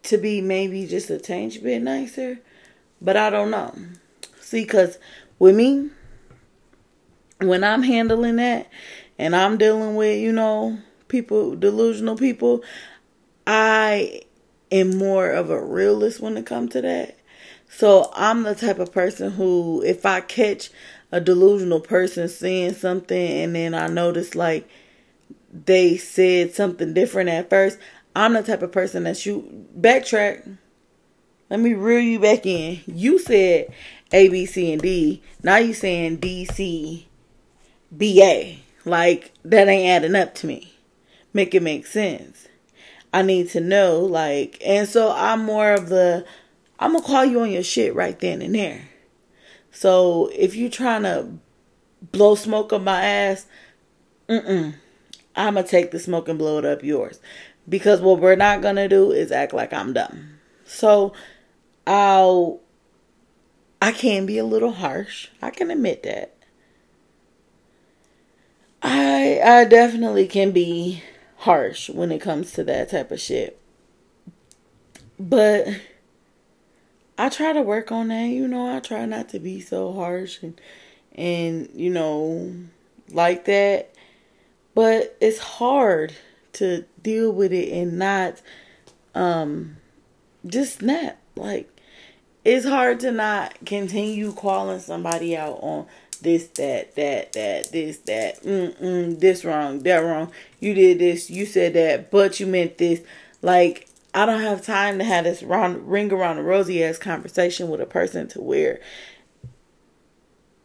[0.03, 2.39] to be maybe just a tinge bit nicer.
[3.01, 3.75] But I don't know.
[4.39, 4.97] See, because
[5.37, 5.89] with me,
[7.39, 8.69] when I'm handling that
[9.19, 12.63] and I'm dealing with, you know, people, delusional people,
[13.45, 14.21] I
[14.71, 17.16] am more of a realist when it comes to that.
[17.77, 20.71] So I'm the type of person who, if I catch
[21.11, 24.67] a delusional person saying something and then I notice like
[25.53, 27.77] they said something different at first,
[28.15, 30.57] I'm the type of person that you backtrack.
[31.51, 32.81] Let me reel you back in.
[32.87, 33.71] You said
[34.11, 35.21] A, B, C, and D.
[35.43, 37.07] Now you saying D, C,
[37.95, 38.59] B, A.
[38.85, 40.73] Like that ain't adding up to me.
[41.31, 42.47] Make it make sense.
[43.13, 46.25] I need to know, like, and so I'm more of the
[46.79, 48.89] I'm gonna call you on your shit right then and there.
[49.71, 51.29] So if you're trying to
[52.11, 53.45] blow smoke up my ass,
[54.29, 54.75] mm-mm,
[55.35, 57.19] I'm to take the smoke and blow it up yours.
[57.69, 60.39] Because what we're not to do is act like I'm dumb.
[60.65, 61.13] So
[61.85, 62.61] I'll,
[63.81, 65.29] I can be a little harsh.
[65.41, 66.35] I can admit that.
[68.81, 71.03] I, I definitely can be
[71.37, 73.59] harsh when it comes to that type of shit.
[75.19, 75.67] But
[77.17, 78.25] I try to work on that.
[78.25, 80.59] You know, I try not to be so harsh and
[81.13, 82.53] and you know
[83.11, 83.93] like that.
[84.75, 86.13] But it's hard
[86.53, 88.41] to deal with it and not
[89.15, 89.77] um
[90.45, 91.19] just snap.
[91.35, 91.69] Like
[92.45, 95.85] it's hard to not continue calling somebody out on
[96.21, 100.31] this, that, that, that, this, that, mm, mm, this wrong, that wrong.
[100.59, 103.01] You did this, you said that, but you meant this.
[103.41, 107.69] Like, I don't have time to have this round, ring around the rosy ass conversation
[107.69, 108.79] with a person to where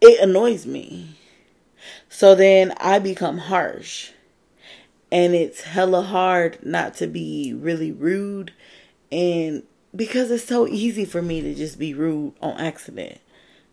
[0.00, 1.16] it annoys me.
[2.08, 4.10] So then I become harsh.
[5.10, 8.52] And it's hella hard not to be really rude.
[9.10, 9.62] And
[9.94, 13.18] because it's so easy for me to just be rude on accident.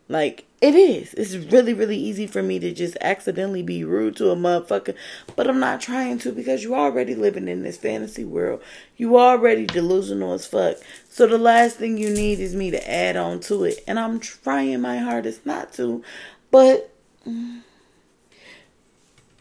[0.10, 1.14] Like, it is.
[1.14, 4.96] It's really, really easy for me to just accidentally be rude to a motherfucker.
[5.36, 8.62] But I'm not trying to because you already living in this fantasy world.
[8.98, 10.78] You already delusional as fuck.
[11.10, 13.84] So the last thing you need is me to add on to it.
[13.88, 16.04] And I'm trying my hardest not to.
[16.50, 16.92] But
[17.26, 17.62] mm,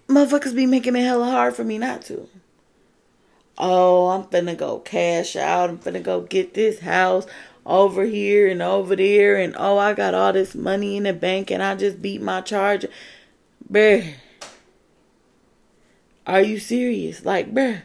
[0.06, 2.28] motherfuckers be making it hella hard for me not to.
[3.56, 5.70] Oh, I'm finna go cash out.
[5.70, 7.26] I'm finna go get this house
[7.68, 11.50] over here and over there and oh I got all this money in the bank
[11.50, 12.86] and I just beat my charge.
[13.70, 14.14] Bruh.
[16.26, 17.24] Are you serious?
[17.24, 17.82] Like, bruh.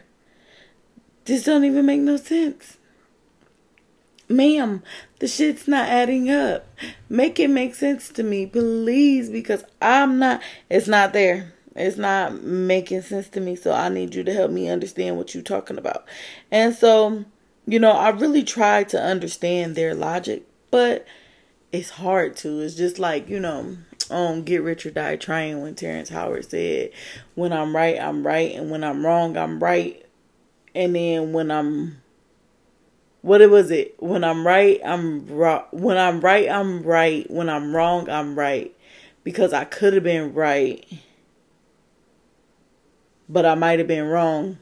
[1.26, 2.78] This don't even make no sense.
[4.26, 4.82] Ma'am,
[5.18, 6.66] the shit's not adding up.
[7.10, 11.52] Make it make sense to me, please, because I'm not it's not there.
[11.76, 15.34] It's not making sense to me, so I need you to help me understand what
[15.34, 16.06] you're talking about.
[16.50, 17.26] And so
[17.66, 21.06] you know, I really try to understand their logic, but
[21.72, 22.60] it's hard to.
[22.60, 23.76] It's just like, you know,
[24.10, 26.90] um, Get Rich or Die Trying when Terrence Howard said,
[27.34, 30.04] When I'm right, I'm right, and when I'm wrong, I'm right.
[30.74, 32.02] And then when I'm
[33.24, 33.94] what it was it?
[34.00, 35.64] When I'm right, I'm wrong.
[35.70, 37.28] When I'm right, I'm right.
[37.30, 38.76] When I'm wrong, I'm right.
[39.22, 40.86] Because I could have been right,
[43.26, 44.58] but I might have been wrong.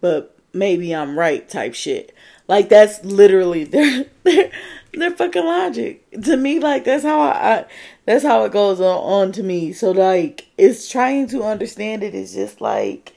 [0.00, 2.14] But maybe I'm right type shit.
[2.48, 4.50] Like that's literally their their
[4.92, 6.10] their fucking logic.
[6.24, 7.64] To me, like that's how I, I
[8.04, 9.72] that's how it goes on, on to me.
[9.72, 13.14] So like it's trying to understand it is just like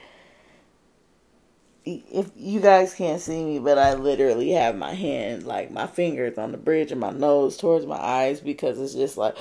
[1.85, 6.37] if you guys can't see me, but I literally have my hand, like my fingers
[6.37, 9.35] on the bridge of my nose towards my eyes because it's just like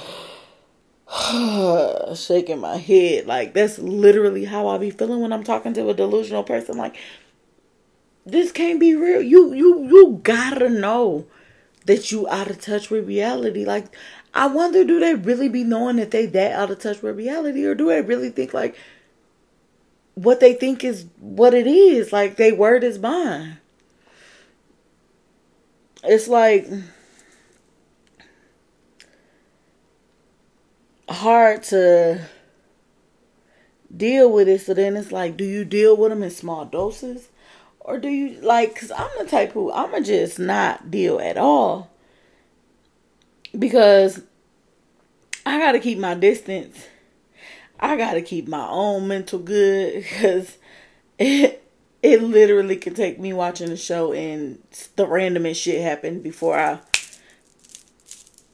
[2.16, 3.26] shaking my head.
[3.26, 6.76] Like that's literally how I be feeling when I'm talking to a delusional person.
[6.76, 6.96] Like
[8.26, 9.22] this can't be real.
[9.22, 11.26] You you you gotta know
[11.86, 13.64] that you out of touch with reality.
[13.64, 13.94] Like
[14.32, 17.64] I wonder, do they really be knowing that they that out of touch with reality,
[17.64, 18.76] or do they really think like
[20.14, 22.12] what they think is what it is?
[22.12, 23.58] Like they word is mine.
[26.02, 26.68] It's like
[31.08, 32.26] hard to
[33.94, 34.60] deal with it.
[34.60, 37.28] So then it's like, do you deal with them in small doses?
[37.84, 41.90] Or do you like, cause I'm the type who I'ma just not deal at all.
[43.56, 44.22] Because
[45.44, 46.86] I gotta keep my distance.
[47.78, 50.56] I gotta keep my own mental good because
[51.18, 51.60] it
[52.02, 54.58] it literally could take me watching the show and
[54.96, 56.80] the randomest shit happen before I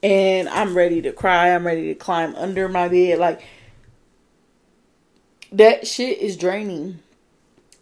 [0.03, 1.53] and I'm ready to cry.
[1.53, 3.19] I'm ready to climb under my bed.
[3.19, 3.41] Like
[5.51, 6.99] that shit is draining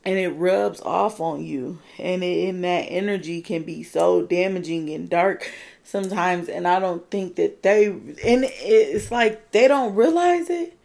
[0.05, 1.79] and it rubs off on you.
[1.97, 5.51] And, it, and that energy can be so damaging and dark
[5.83, 6.47] sometimes.
[6.49, 10.75] And i don't think that they and it's like they don't realize it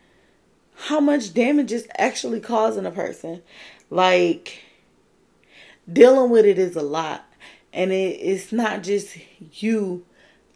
[0.77, 3.42] how much damage is actually causing a person.
[3.90, 4.62] Like
[5.90, 7.24] dealing with it is a lot.
[7.72, 9.16] And it, it's not just
[9.53, 10.05] you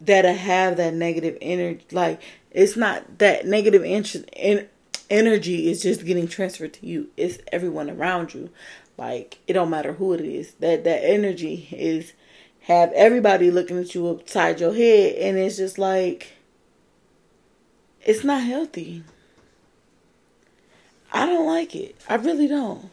[0.01, 1.85] that have that negative energy.
[1.93, 4.69] Like it's not that negative in
[5.11, 7.09] energy is just getting transferred to you.
[7.17, 8.51] It's everyone around you.
[8.97, 10.53] Like it don't matter who it is.
[10.55, 12.13] That that energy is
[12.63, 16.33] have everybody looking at you upside your head and it's just like
[18.03, 19.03] it's not healthy.
[21.13, 21.97] I don't like it.
[22.09, 22.91] I really don't.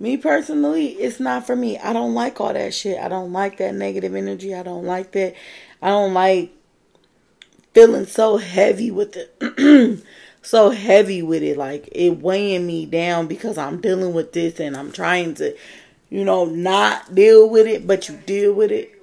[0.00, 1.76] Me personally, it's not for me.
[1.78, 3.00] I don't like all that shit.
[3.00, 4.54] I don't like that negative energy.
[4.54, 5.34] I don't like that.
[5.82, 6.52] I don't like
[7.74, 10.04] feeling so heavy with it.
[10.48, 14.78] so heavy with it, like it weighing me down because I'm dealing with this and
[14.78, 15.54] I'm trying to,
[16.08, 18.98] you know, not deal with it, but you deal with it.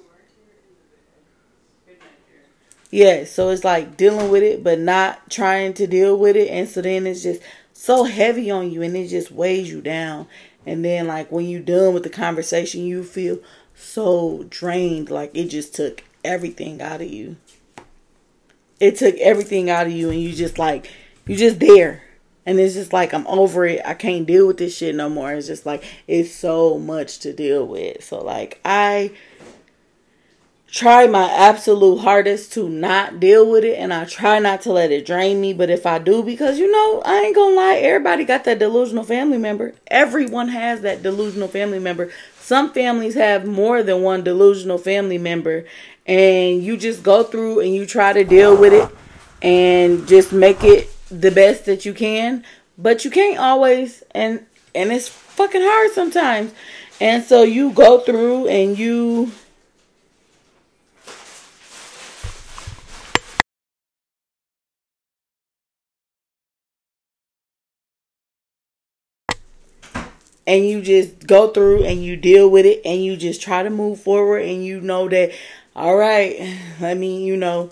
[2.90, 6.48] Yeah, so it's like dealing with it, but not trying to deal with it.
[6.48, 7.42] And so then it's just
[7.72, 10.26] so heavy on you and it just weighs you down.
[10.66, 13.38] And then, like, when you're done with the conversation, you feel
[13.72, 15.10] so drained.
[15.10, 17.36] Like, it just took everything out of you.
[18.80, 20.90] It took everything out of you, and you just, like,
[21.26, 22.02] you just there.
[22.44, 23.80] And it's just like, I'm over it.
[23.84, 25.32] I can't deal with this shit no more.
[25.32, 28.04] It's just like, it's so much to deal with.
[28.04, 29.10] So, like, I
[30.76, 34.90] try my absolute hardest to not deal with it and I try not to let
[34.90, 35.52] it drain me.
[35.52, 39.04] But if I do, because you know, I ain't gonna lie, everybody got that delusional
[39.04, 39.74] family member.
[39.86, 42.10] Everyone has that delusional family member.
[42.40, 45.64] Some families have more than one delusional family member,
[46.04, 48.88] and you just go through and you try to deal with it
[49.42, 52.44] and just make it the best that you can.
[52.78, 54.44] But you can't always, and
[54.74, 56.52] and it's fucking hard sometimes.
[57.00, 59.32] And so you go through and you
[70.46, 73.70] and you just go through and you deal with it and you just try to
[73.70, 75.32] move forward and you know that
[75.74, 76.36] all right
[76.80, 77.70] i mean you know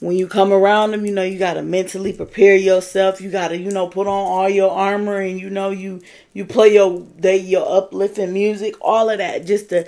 [0.00, 3.48] when you come around them you know you got to mentally prepare yourself you got
[3.48, 6.00] to you know put on all your armor and you know you
[6.32, 9.86] you play your they your uplifting music all of that just to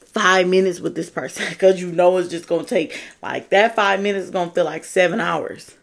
[0.00, 4.00] five minutes with this person because you know it's just gonna take like that five
[4.00, 5.74] minutes is gonna feel like seven hours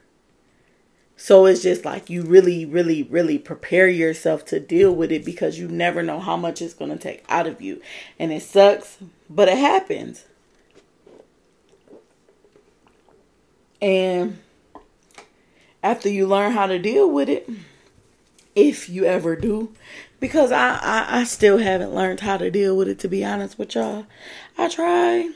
[1.17, 5.57] so it's just like you really, really, really prepare yourself to deal with it because
[5.57, 7.81] you never know how much it's going to take out of you.
[8.19, 8.97] And it sucks,
[9.29, 10.25] but it happens.
[13.81, 14.39] And
[15.83, 17.49] after you learn how to deal with it,
[18.55, 19.73] if you ever do,
[20.19, 23.59] because I, I, I still haven't learned how to deal with it, to be honest
[23.59, 24.05] with y'all.
[24.57, 25.29] I try.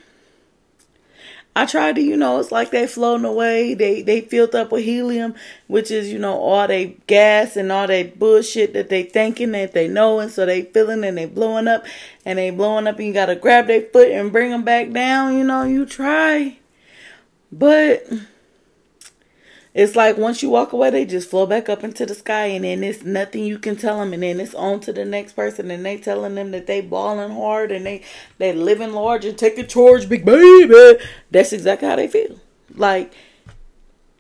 [1.56, 3.74] I tried to, you know, it's like they floating away.
[3.74, 5.36] They they filled up with helium,
[5.68, 9.74] which is, you know, all they gas and all that bullshit that they thinking that
[9.74, 11.86] they know, and so they feeling and they blowing up,
[12.24, 15.36] and they blowing up, and you gotta grab their foot and bring them back down.
[15.36, 16.59] You know, you try,
[17.52, 18.06] but
[19.74, 22.66] it's like once you walk away, they just flow back up into the sky, and
[22.66, 25.70] then it's nothing you can tell them, and then it's on to the next person,
[25.70, 28.04] and they telling them that they balling hard and they
[28.40, 31.00] they living large and taking charge, big baby.
[31.30, 32.40] That's exactly how they feel.
[32.76, 33.14] Like,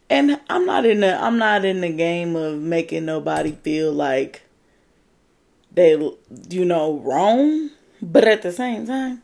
[0.09, 4.43] and I'm not in the I'm not in the game of making nobody feel like
[5.71, 5.91] they
[6.49, 7.71] you know wrong,
[8.01, 9.23] but at the same time,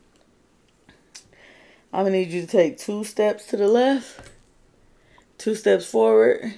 [1.95, 4.29] I'm gonna need you to take two steps to the left
[5.37, 6.53] two steps forward,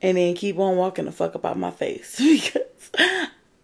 [0.00, 2.90] and then keep on walking the fuck up out my face because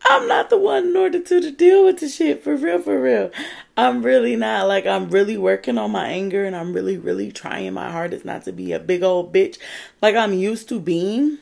[0.04, 3.00] I'm not the one in order to, to deal with the shit for real, for
[3.00, 3.30] real.
[3.76, 7.72] I'm really not like I'm really working on my anger and I'm really, really trying
[7.74, 9.58] my hardest not to be a big old bitch
[10.00, 11.38] like I'm used to being.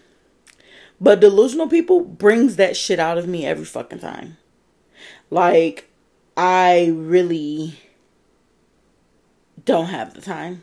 [0.98, 4.38] But delusional people brings that shit out of me every fucking time.
[5.30, 5.90] Like
[6.36, 7.78] I really
[9.66, 10.62] don't have the time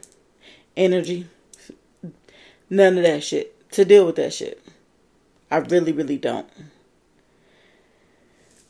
[0.76, 1.28] energy,
[2.70, 4.60] none of that shit to deal with that shit.
[5.52, 6.50] I really, really don't.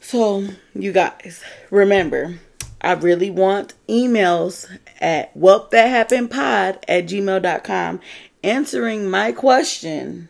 [0.01, 2.39] So, you guys, remember,
[2.81, 4.69] I really want emails
[4.99, 8.01] at welpthathappenedpod at gmail.com
[8.43, 10.27] answering my question.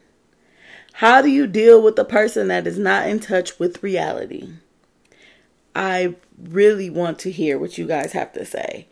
[0.93, 4.51] How do you deal with a person that is not in touch with reality?
[5.75, 8.87] I really want to hear what you guys have to say.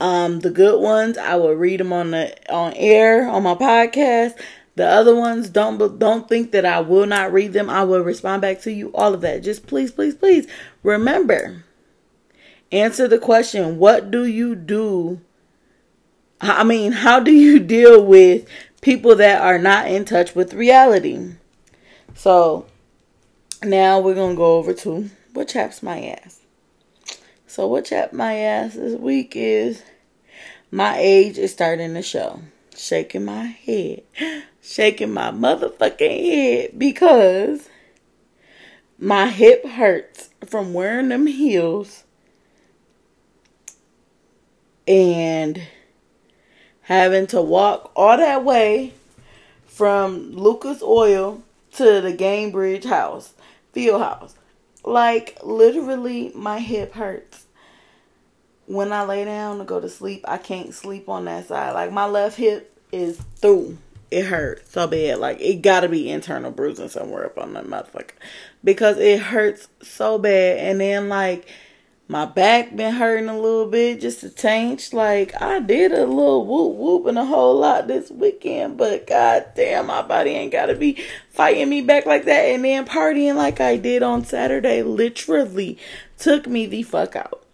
[0.00, 4.38] Um, the good ones, I will read them on the on air on my podcast.
[4.76, 7.68] The other ones, don't don't think that I will not read them.
[7.68, 8.92] I will respond back to you.
[8.94, 9.42] All of that.
[9.42, 10.46] Just please, please, please
[10.84, 11.64] remember.
[12.70, 13.78] Answer the question.
[13.78, 15.20] What do you do?
[16.40, 18.46] I mean, how do you deal with
[18.80, 21.32] people that are not in touch with reality?
[22.14, 22.66] So
[23.64, 26.40] now we're gonna go over to what chaps my ass.
[27.58, 29.82] So what chapped my ass this week is
[30.70, 32.40] my age is starting to show.
[32.76, 34.04] Shaking my head.
[34.62, 37.68] Shaking my motherfucking head because
[38.96, 42.04] my hip hurts from wearing them heels
[44.86, 45.60] and
[46.82, 48.94] having to walk all that way
[49.66, 51.42] from Lucas Oil
[51.72, 53.34] to the Gainbridge house,
[53.72, 54.36] field house.
[54.84, 57.46] Like literally my hip hurts
[58.68, 61.72] when I lay down to go to sleep, I can't sleep on that side.
[61.72, 63.78] Like my left hip is through.
[64.10, 65.18] it hurt so bad.
[65.18, 68.12] Like it gotta be internal bruising somewhere up on that motherfucker.
[68.62, 70.58] Because it hurts so bad.
[70.58, 71.48] And then like
[72.08, 74.92] my back been hurting a little bit, just a taint.
[74.92, 79.46] Like I did a little whoop whoop and a whole lot this weekend, but god
[79.56, 82.44] damn, my body ain't gotta be fighting me back like that.
[82.44, 85.78] And then partying like I did on Saturday literally
[86.18, 87.44] took me the fuck out.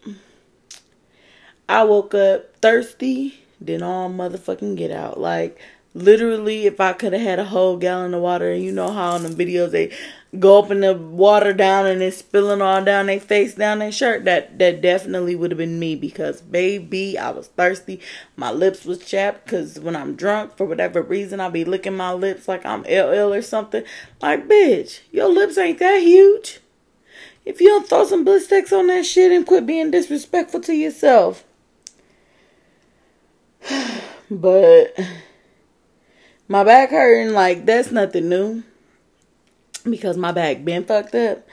[1.69, 5.19] I woke up thirsty, then all motherfucking get out.
[5.19, 5.59] Like
[5.95, 9.12] literally, if I could have had a whole gallon of water, and you know how
[9.12, 9.93] on the videos they
[10.39, 13.93] go up in the water down and it's spilling all down their face, down their
[13.93, 18.01] shirt, that that definitely would have been me because baby, I was thirsty.
[18.37, 22.12] My lips was chapped because when I'm drunk, for whatever reason, I'll be licking my
[22.12, 23.85] lips like I'm LL or something.
[24.21, 26.61] Like, bitch, your lips ain't that huge.
[27.45, 31.45] If you don't throw some Blistex on that shit and quit being disrespectful to yourself.
[34.31, 34.99] But
[36.49, 38.62] my back hurting like that's nothing new.
[39.89, 41.47] Because my back been fucked up.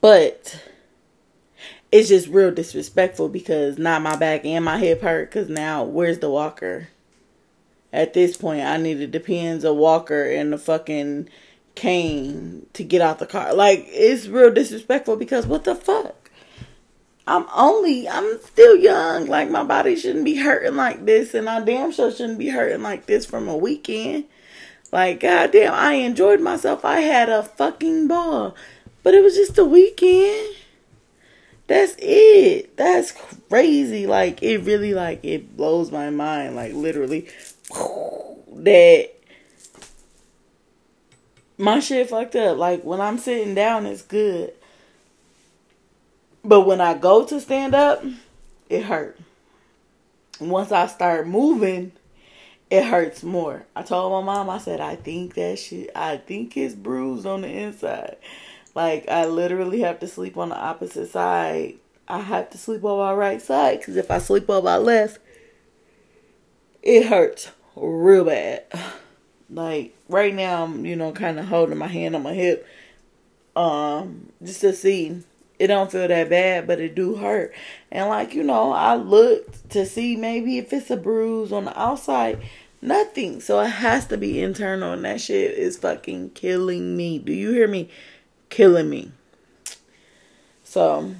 [0.00, 0.60] But
[1.92, 5.30] it's just real disrespectful because now my back and my hip hurt.
[5.30, 6.88] Because now where's the walker?
[7.90, 11.28] At this point i need to depends a walker and a fucking
[11.74, 13.54] cane to get out the car.
[13.54, 16.27] Like it's real disrespectful because what the fuck
[17.28, 19.26] I'm only, I'm still young.
[19.26, 22.82] Like, my body shouldn't be hurting like this, and I damn sure shouldn't be hurting
[22.82, 24.24] like this from a weekend.
[24.90, 26.86] Like, goddamn, I enjoyed myself.
[26.86, 28.56] I had a fucking ball.
[29.02, 30.56] But it was just a weekend.
[31.66, 32.74] That's it.
[32.78, 33.12] That's
[33.50, 34.06] crazy.
[34.06, 36.56] Like, it really, like, it blows my mind.
[36.56, 37.28] Like, literally,
[38.52, 39.10] that
[41.58, 42.56] my shit fucked up.
[42.56, 44.54] Like, when I'm sitting down, it's good.
[46.44, 48.04] But when I go to stand up,
[48.68, 49.18] it hurt.
[50.40, 51.92] Once I start moving,
[52.70, 53.66] it hurts more.
[53.74, 57.42] I told my mom, I said, I think that shit, I think it's bruised on
[57.42, 58.16] the inside.
[58.74, 61.74] Like, I literally have to sleep on the opposite side.
[62.06, 65.18] I have to sleep on my right side because if I sleep on my left,
[66.82, 68.64] it hurts real bad.
[69.50, 72.66] Like, right now, I'm, you know, kind of holding my hand on my hip
[73.56, 75.22] um, just to see
[75.58, 77.52] it don't feel that bad, but it do hurt.
[77.90, 81.80] And like, you know, I looked to see maybe if it's a bruise on the
[81.80, 82.40] outside.
[82.80, 83.40] Nothing.
[83.40, 87.18] So it has to be internal and that shit is fucking killing me.
[87.18, 87.90] Do you hear me?
[88.50, 89.10] Killing me.
[90.62, 91.14] So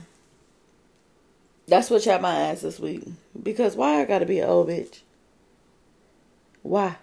[1.67, 3.05] that's what chapped my ass this week.
[3.43, 5.01] Because why I gotta be an old bitch?
[6.63, 6.97] Why?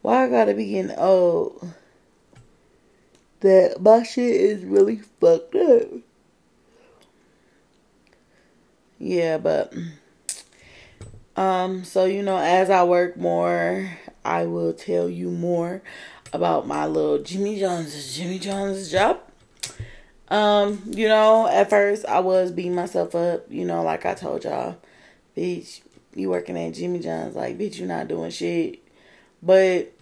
[0.00, 1.72] Why I gotta be getting old?
[3.40, 5.88] That my shit is really fucked up.
[9.04, 9.74] Yeah, but
[11.36, 13.90] um so you know as I work more,
[14.24, 15.82] I will tell you more
[16.32, 19.20] about my little Jimmy John's Jimmy John's job.
[20.28, 24.44] Um, you know, at first I was beating myself up, you know, like I told
[24.44, 24.78] y'all,
[25.36, 25.82] bitch,
[26.14, 28.78] you working at Jimmy John's, like, bitch, you not doing shit.
[29.42, 29.92] But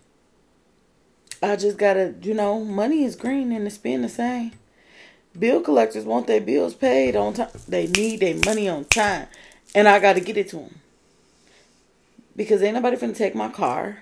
[1.42, 4.52] I just gotta, you know, money is green and it's been the same.
[5.38, 7.48] Bill collectors want their bills paid on time.
[7.66, 9.28] They need their money on time.
[9.74, 10.80] And I got to get it to them.
[12.36, 13.98] Because ain't nobody finna take my car.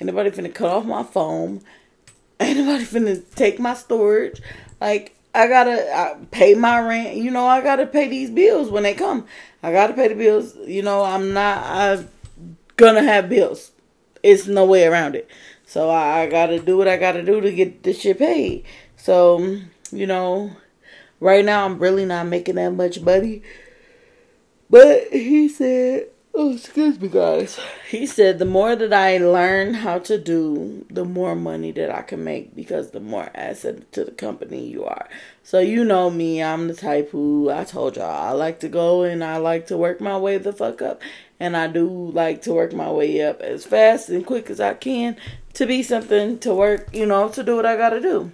[0.00, 1.62] Ain't nobody finna cut off my phone.
[2.40, 4.42] Ain't nobody finna take my storage.
[4.80, 7.16] Like, I gotta pay my rent.
[7.16, 9.26] You know, I gotta pay these bills when they come.
[9.62, 10.56] I gotta pay the bills.
[10.66, 12.08] You know, I'm not, I'm
[12.76, 13.72] gonna have bills.
[14.22, 15.28] It's no way around it.
[15.66, 18.64] So I, I gotta do what I gotta do to get this shit paid.
[18.96, 19.58] So,
[19.92, 20.52] you know,
[21.20, 23.42] Right now, I'm really not making that much money.
[24.68, 27.58] But he said, oh, excuse me, guys.
[27.88, 32.02] He said, the more that I learn how to do, the more money that I
[32.02, 35.08] can make because the more asset to the company you are.
[35.42, 39.02] So, you know me, I'm the type who I told y'all I like to go
[39.02, 41.00] and I like to work my way the fuck up.
[41.38, 44.74] And I do like to work my way up as fast and quick as I
[44.74, 45.16] can
[45.54, 48.32] to be something to work, you know, to do what I gotta do.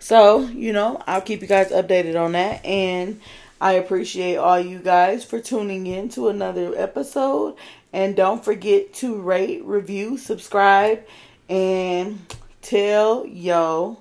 [0.00, 2.64] So, you know, I'll keep you guys updated on that.
[2.64, 3.20] And
[3.60, 7.56] I appreciate all you guys for tuning in to another episode.
[7.92, 11.04] And don't forget to rate, review, subscribe,
[11.48, 12.18] and
[12.62, 13.98] tell yo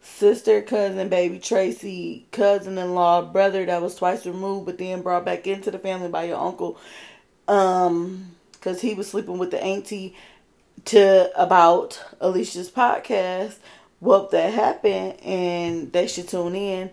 [0.00, 5.24] sister, cousin, baby Tracy, cousin in law, brother that was twice removed but then brought
[5.24, 6.78] back into the family by your uncle.
[7.46, 10.16] Um, because he was sleeping with the auntie
[10.86, 13.56] to about Alicia's podcast
[14.02, 16.90] welp that happened and they should tune in.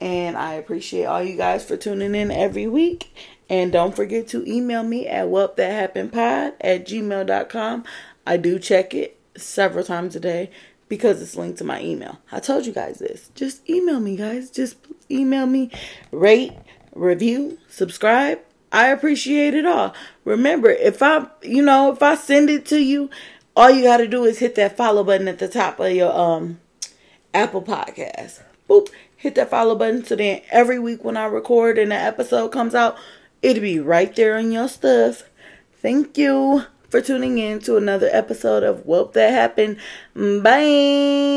[0.00, 3.14] And I appreciate all you guys for tuning in every week.
[3.48, 7.84] And don't forget to email me at welp that happened pod at gmail.com.
[8.26, 10.50] I do check it several times a day
[10.88, 12.18] because it's linked to my email.
[12.30, 13.30] I told you guys this.
[13.34, 14.50] Just email me, guys.
[14.50, 14.76] Just
[15.10, 15.70] email me,
[16.10, 16.52] rate,
[16.94, 18.40] review, subscribe.
[18.72, 19.94] I appreciate it all.
[20.24, 23.10] Remember, if I, you know, if I send it to you,
[23.56, 26.12] all you got to do is hit that follow button at the top of your
[26.16, 26.60] um
[27.32, 28.42] Apple Podcast.
[28.68, 32.48] Boop, hit that follow button so then every week when I record and the episode
[32.48, 32.96] comes out,
[33.42, 35.22] it'll be right there on your stuff.
[35.80, 39.78] Thank you for tuning in to another episode of Welp That Happened.
[40.14, 41.36] Bye.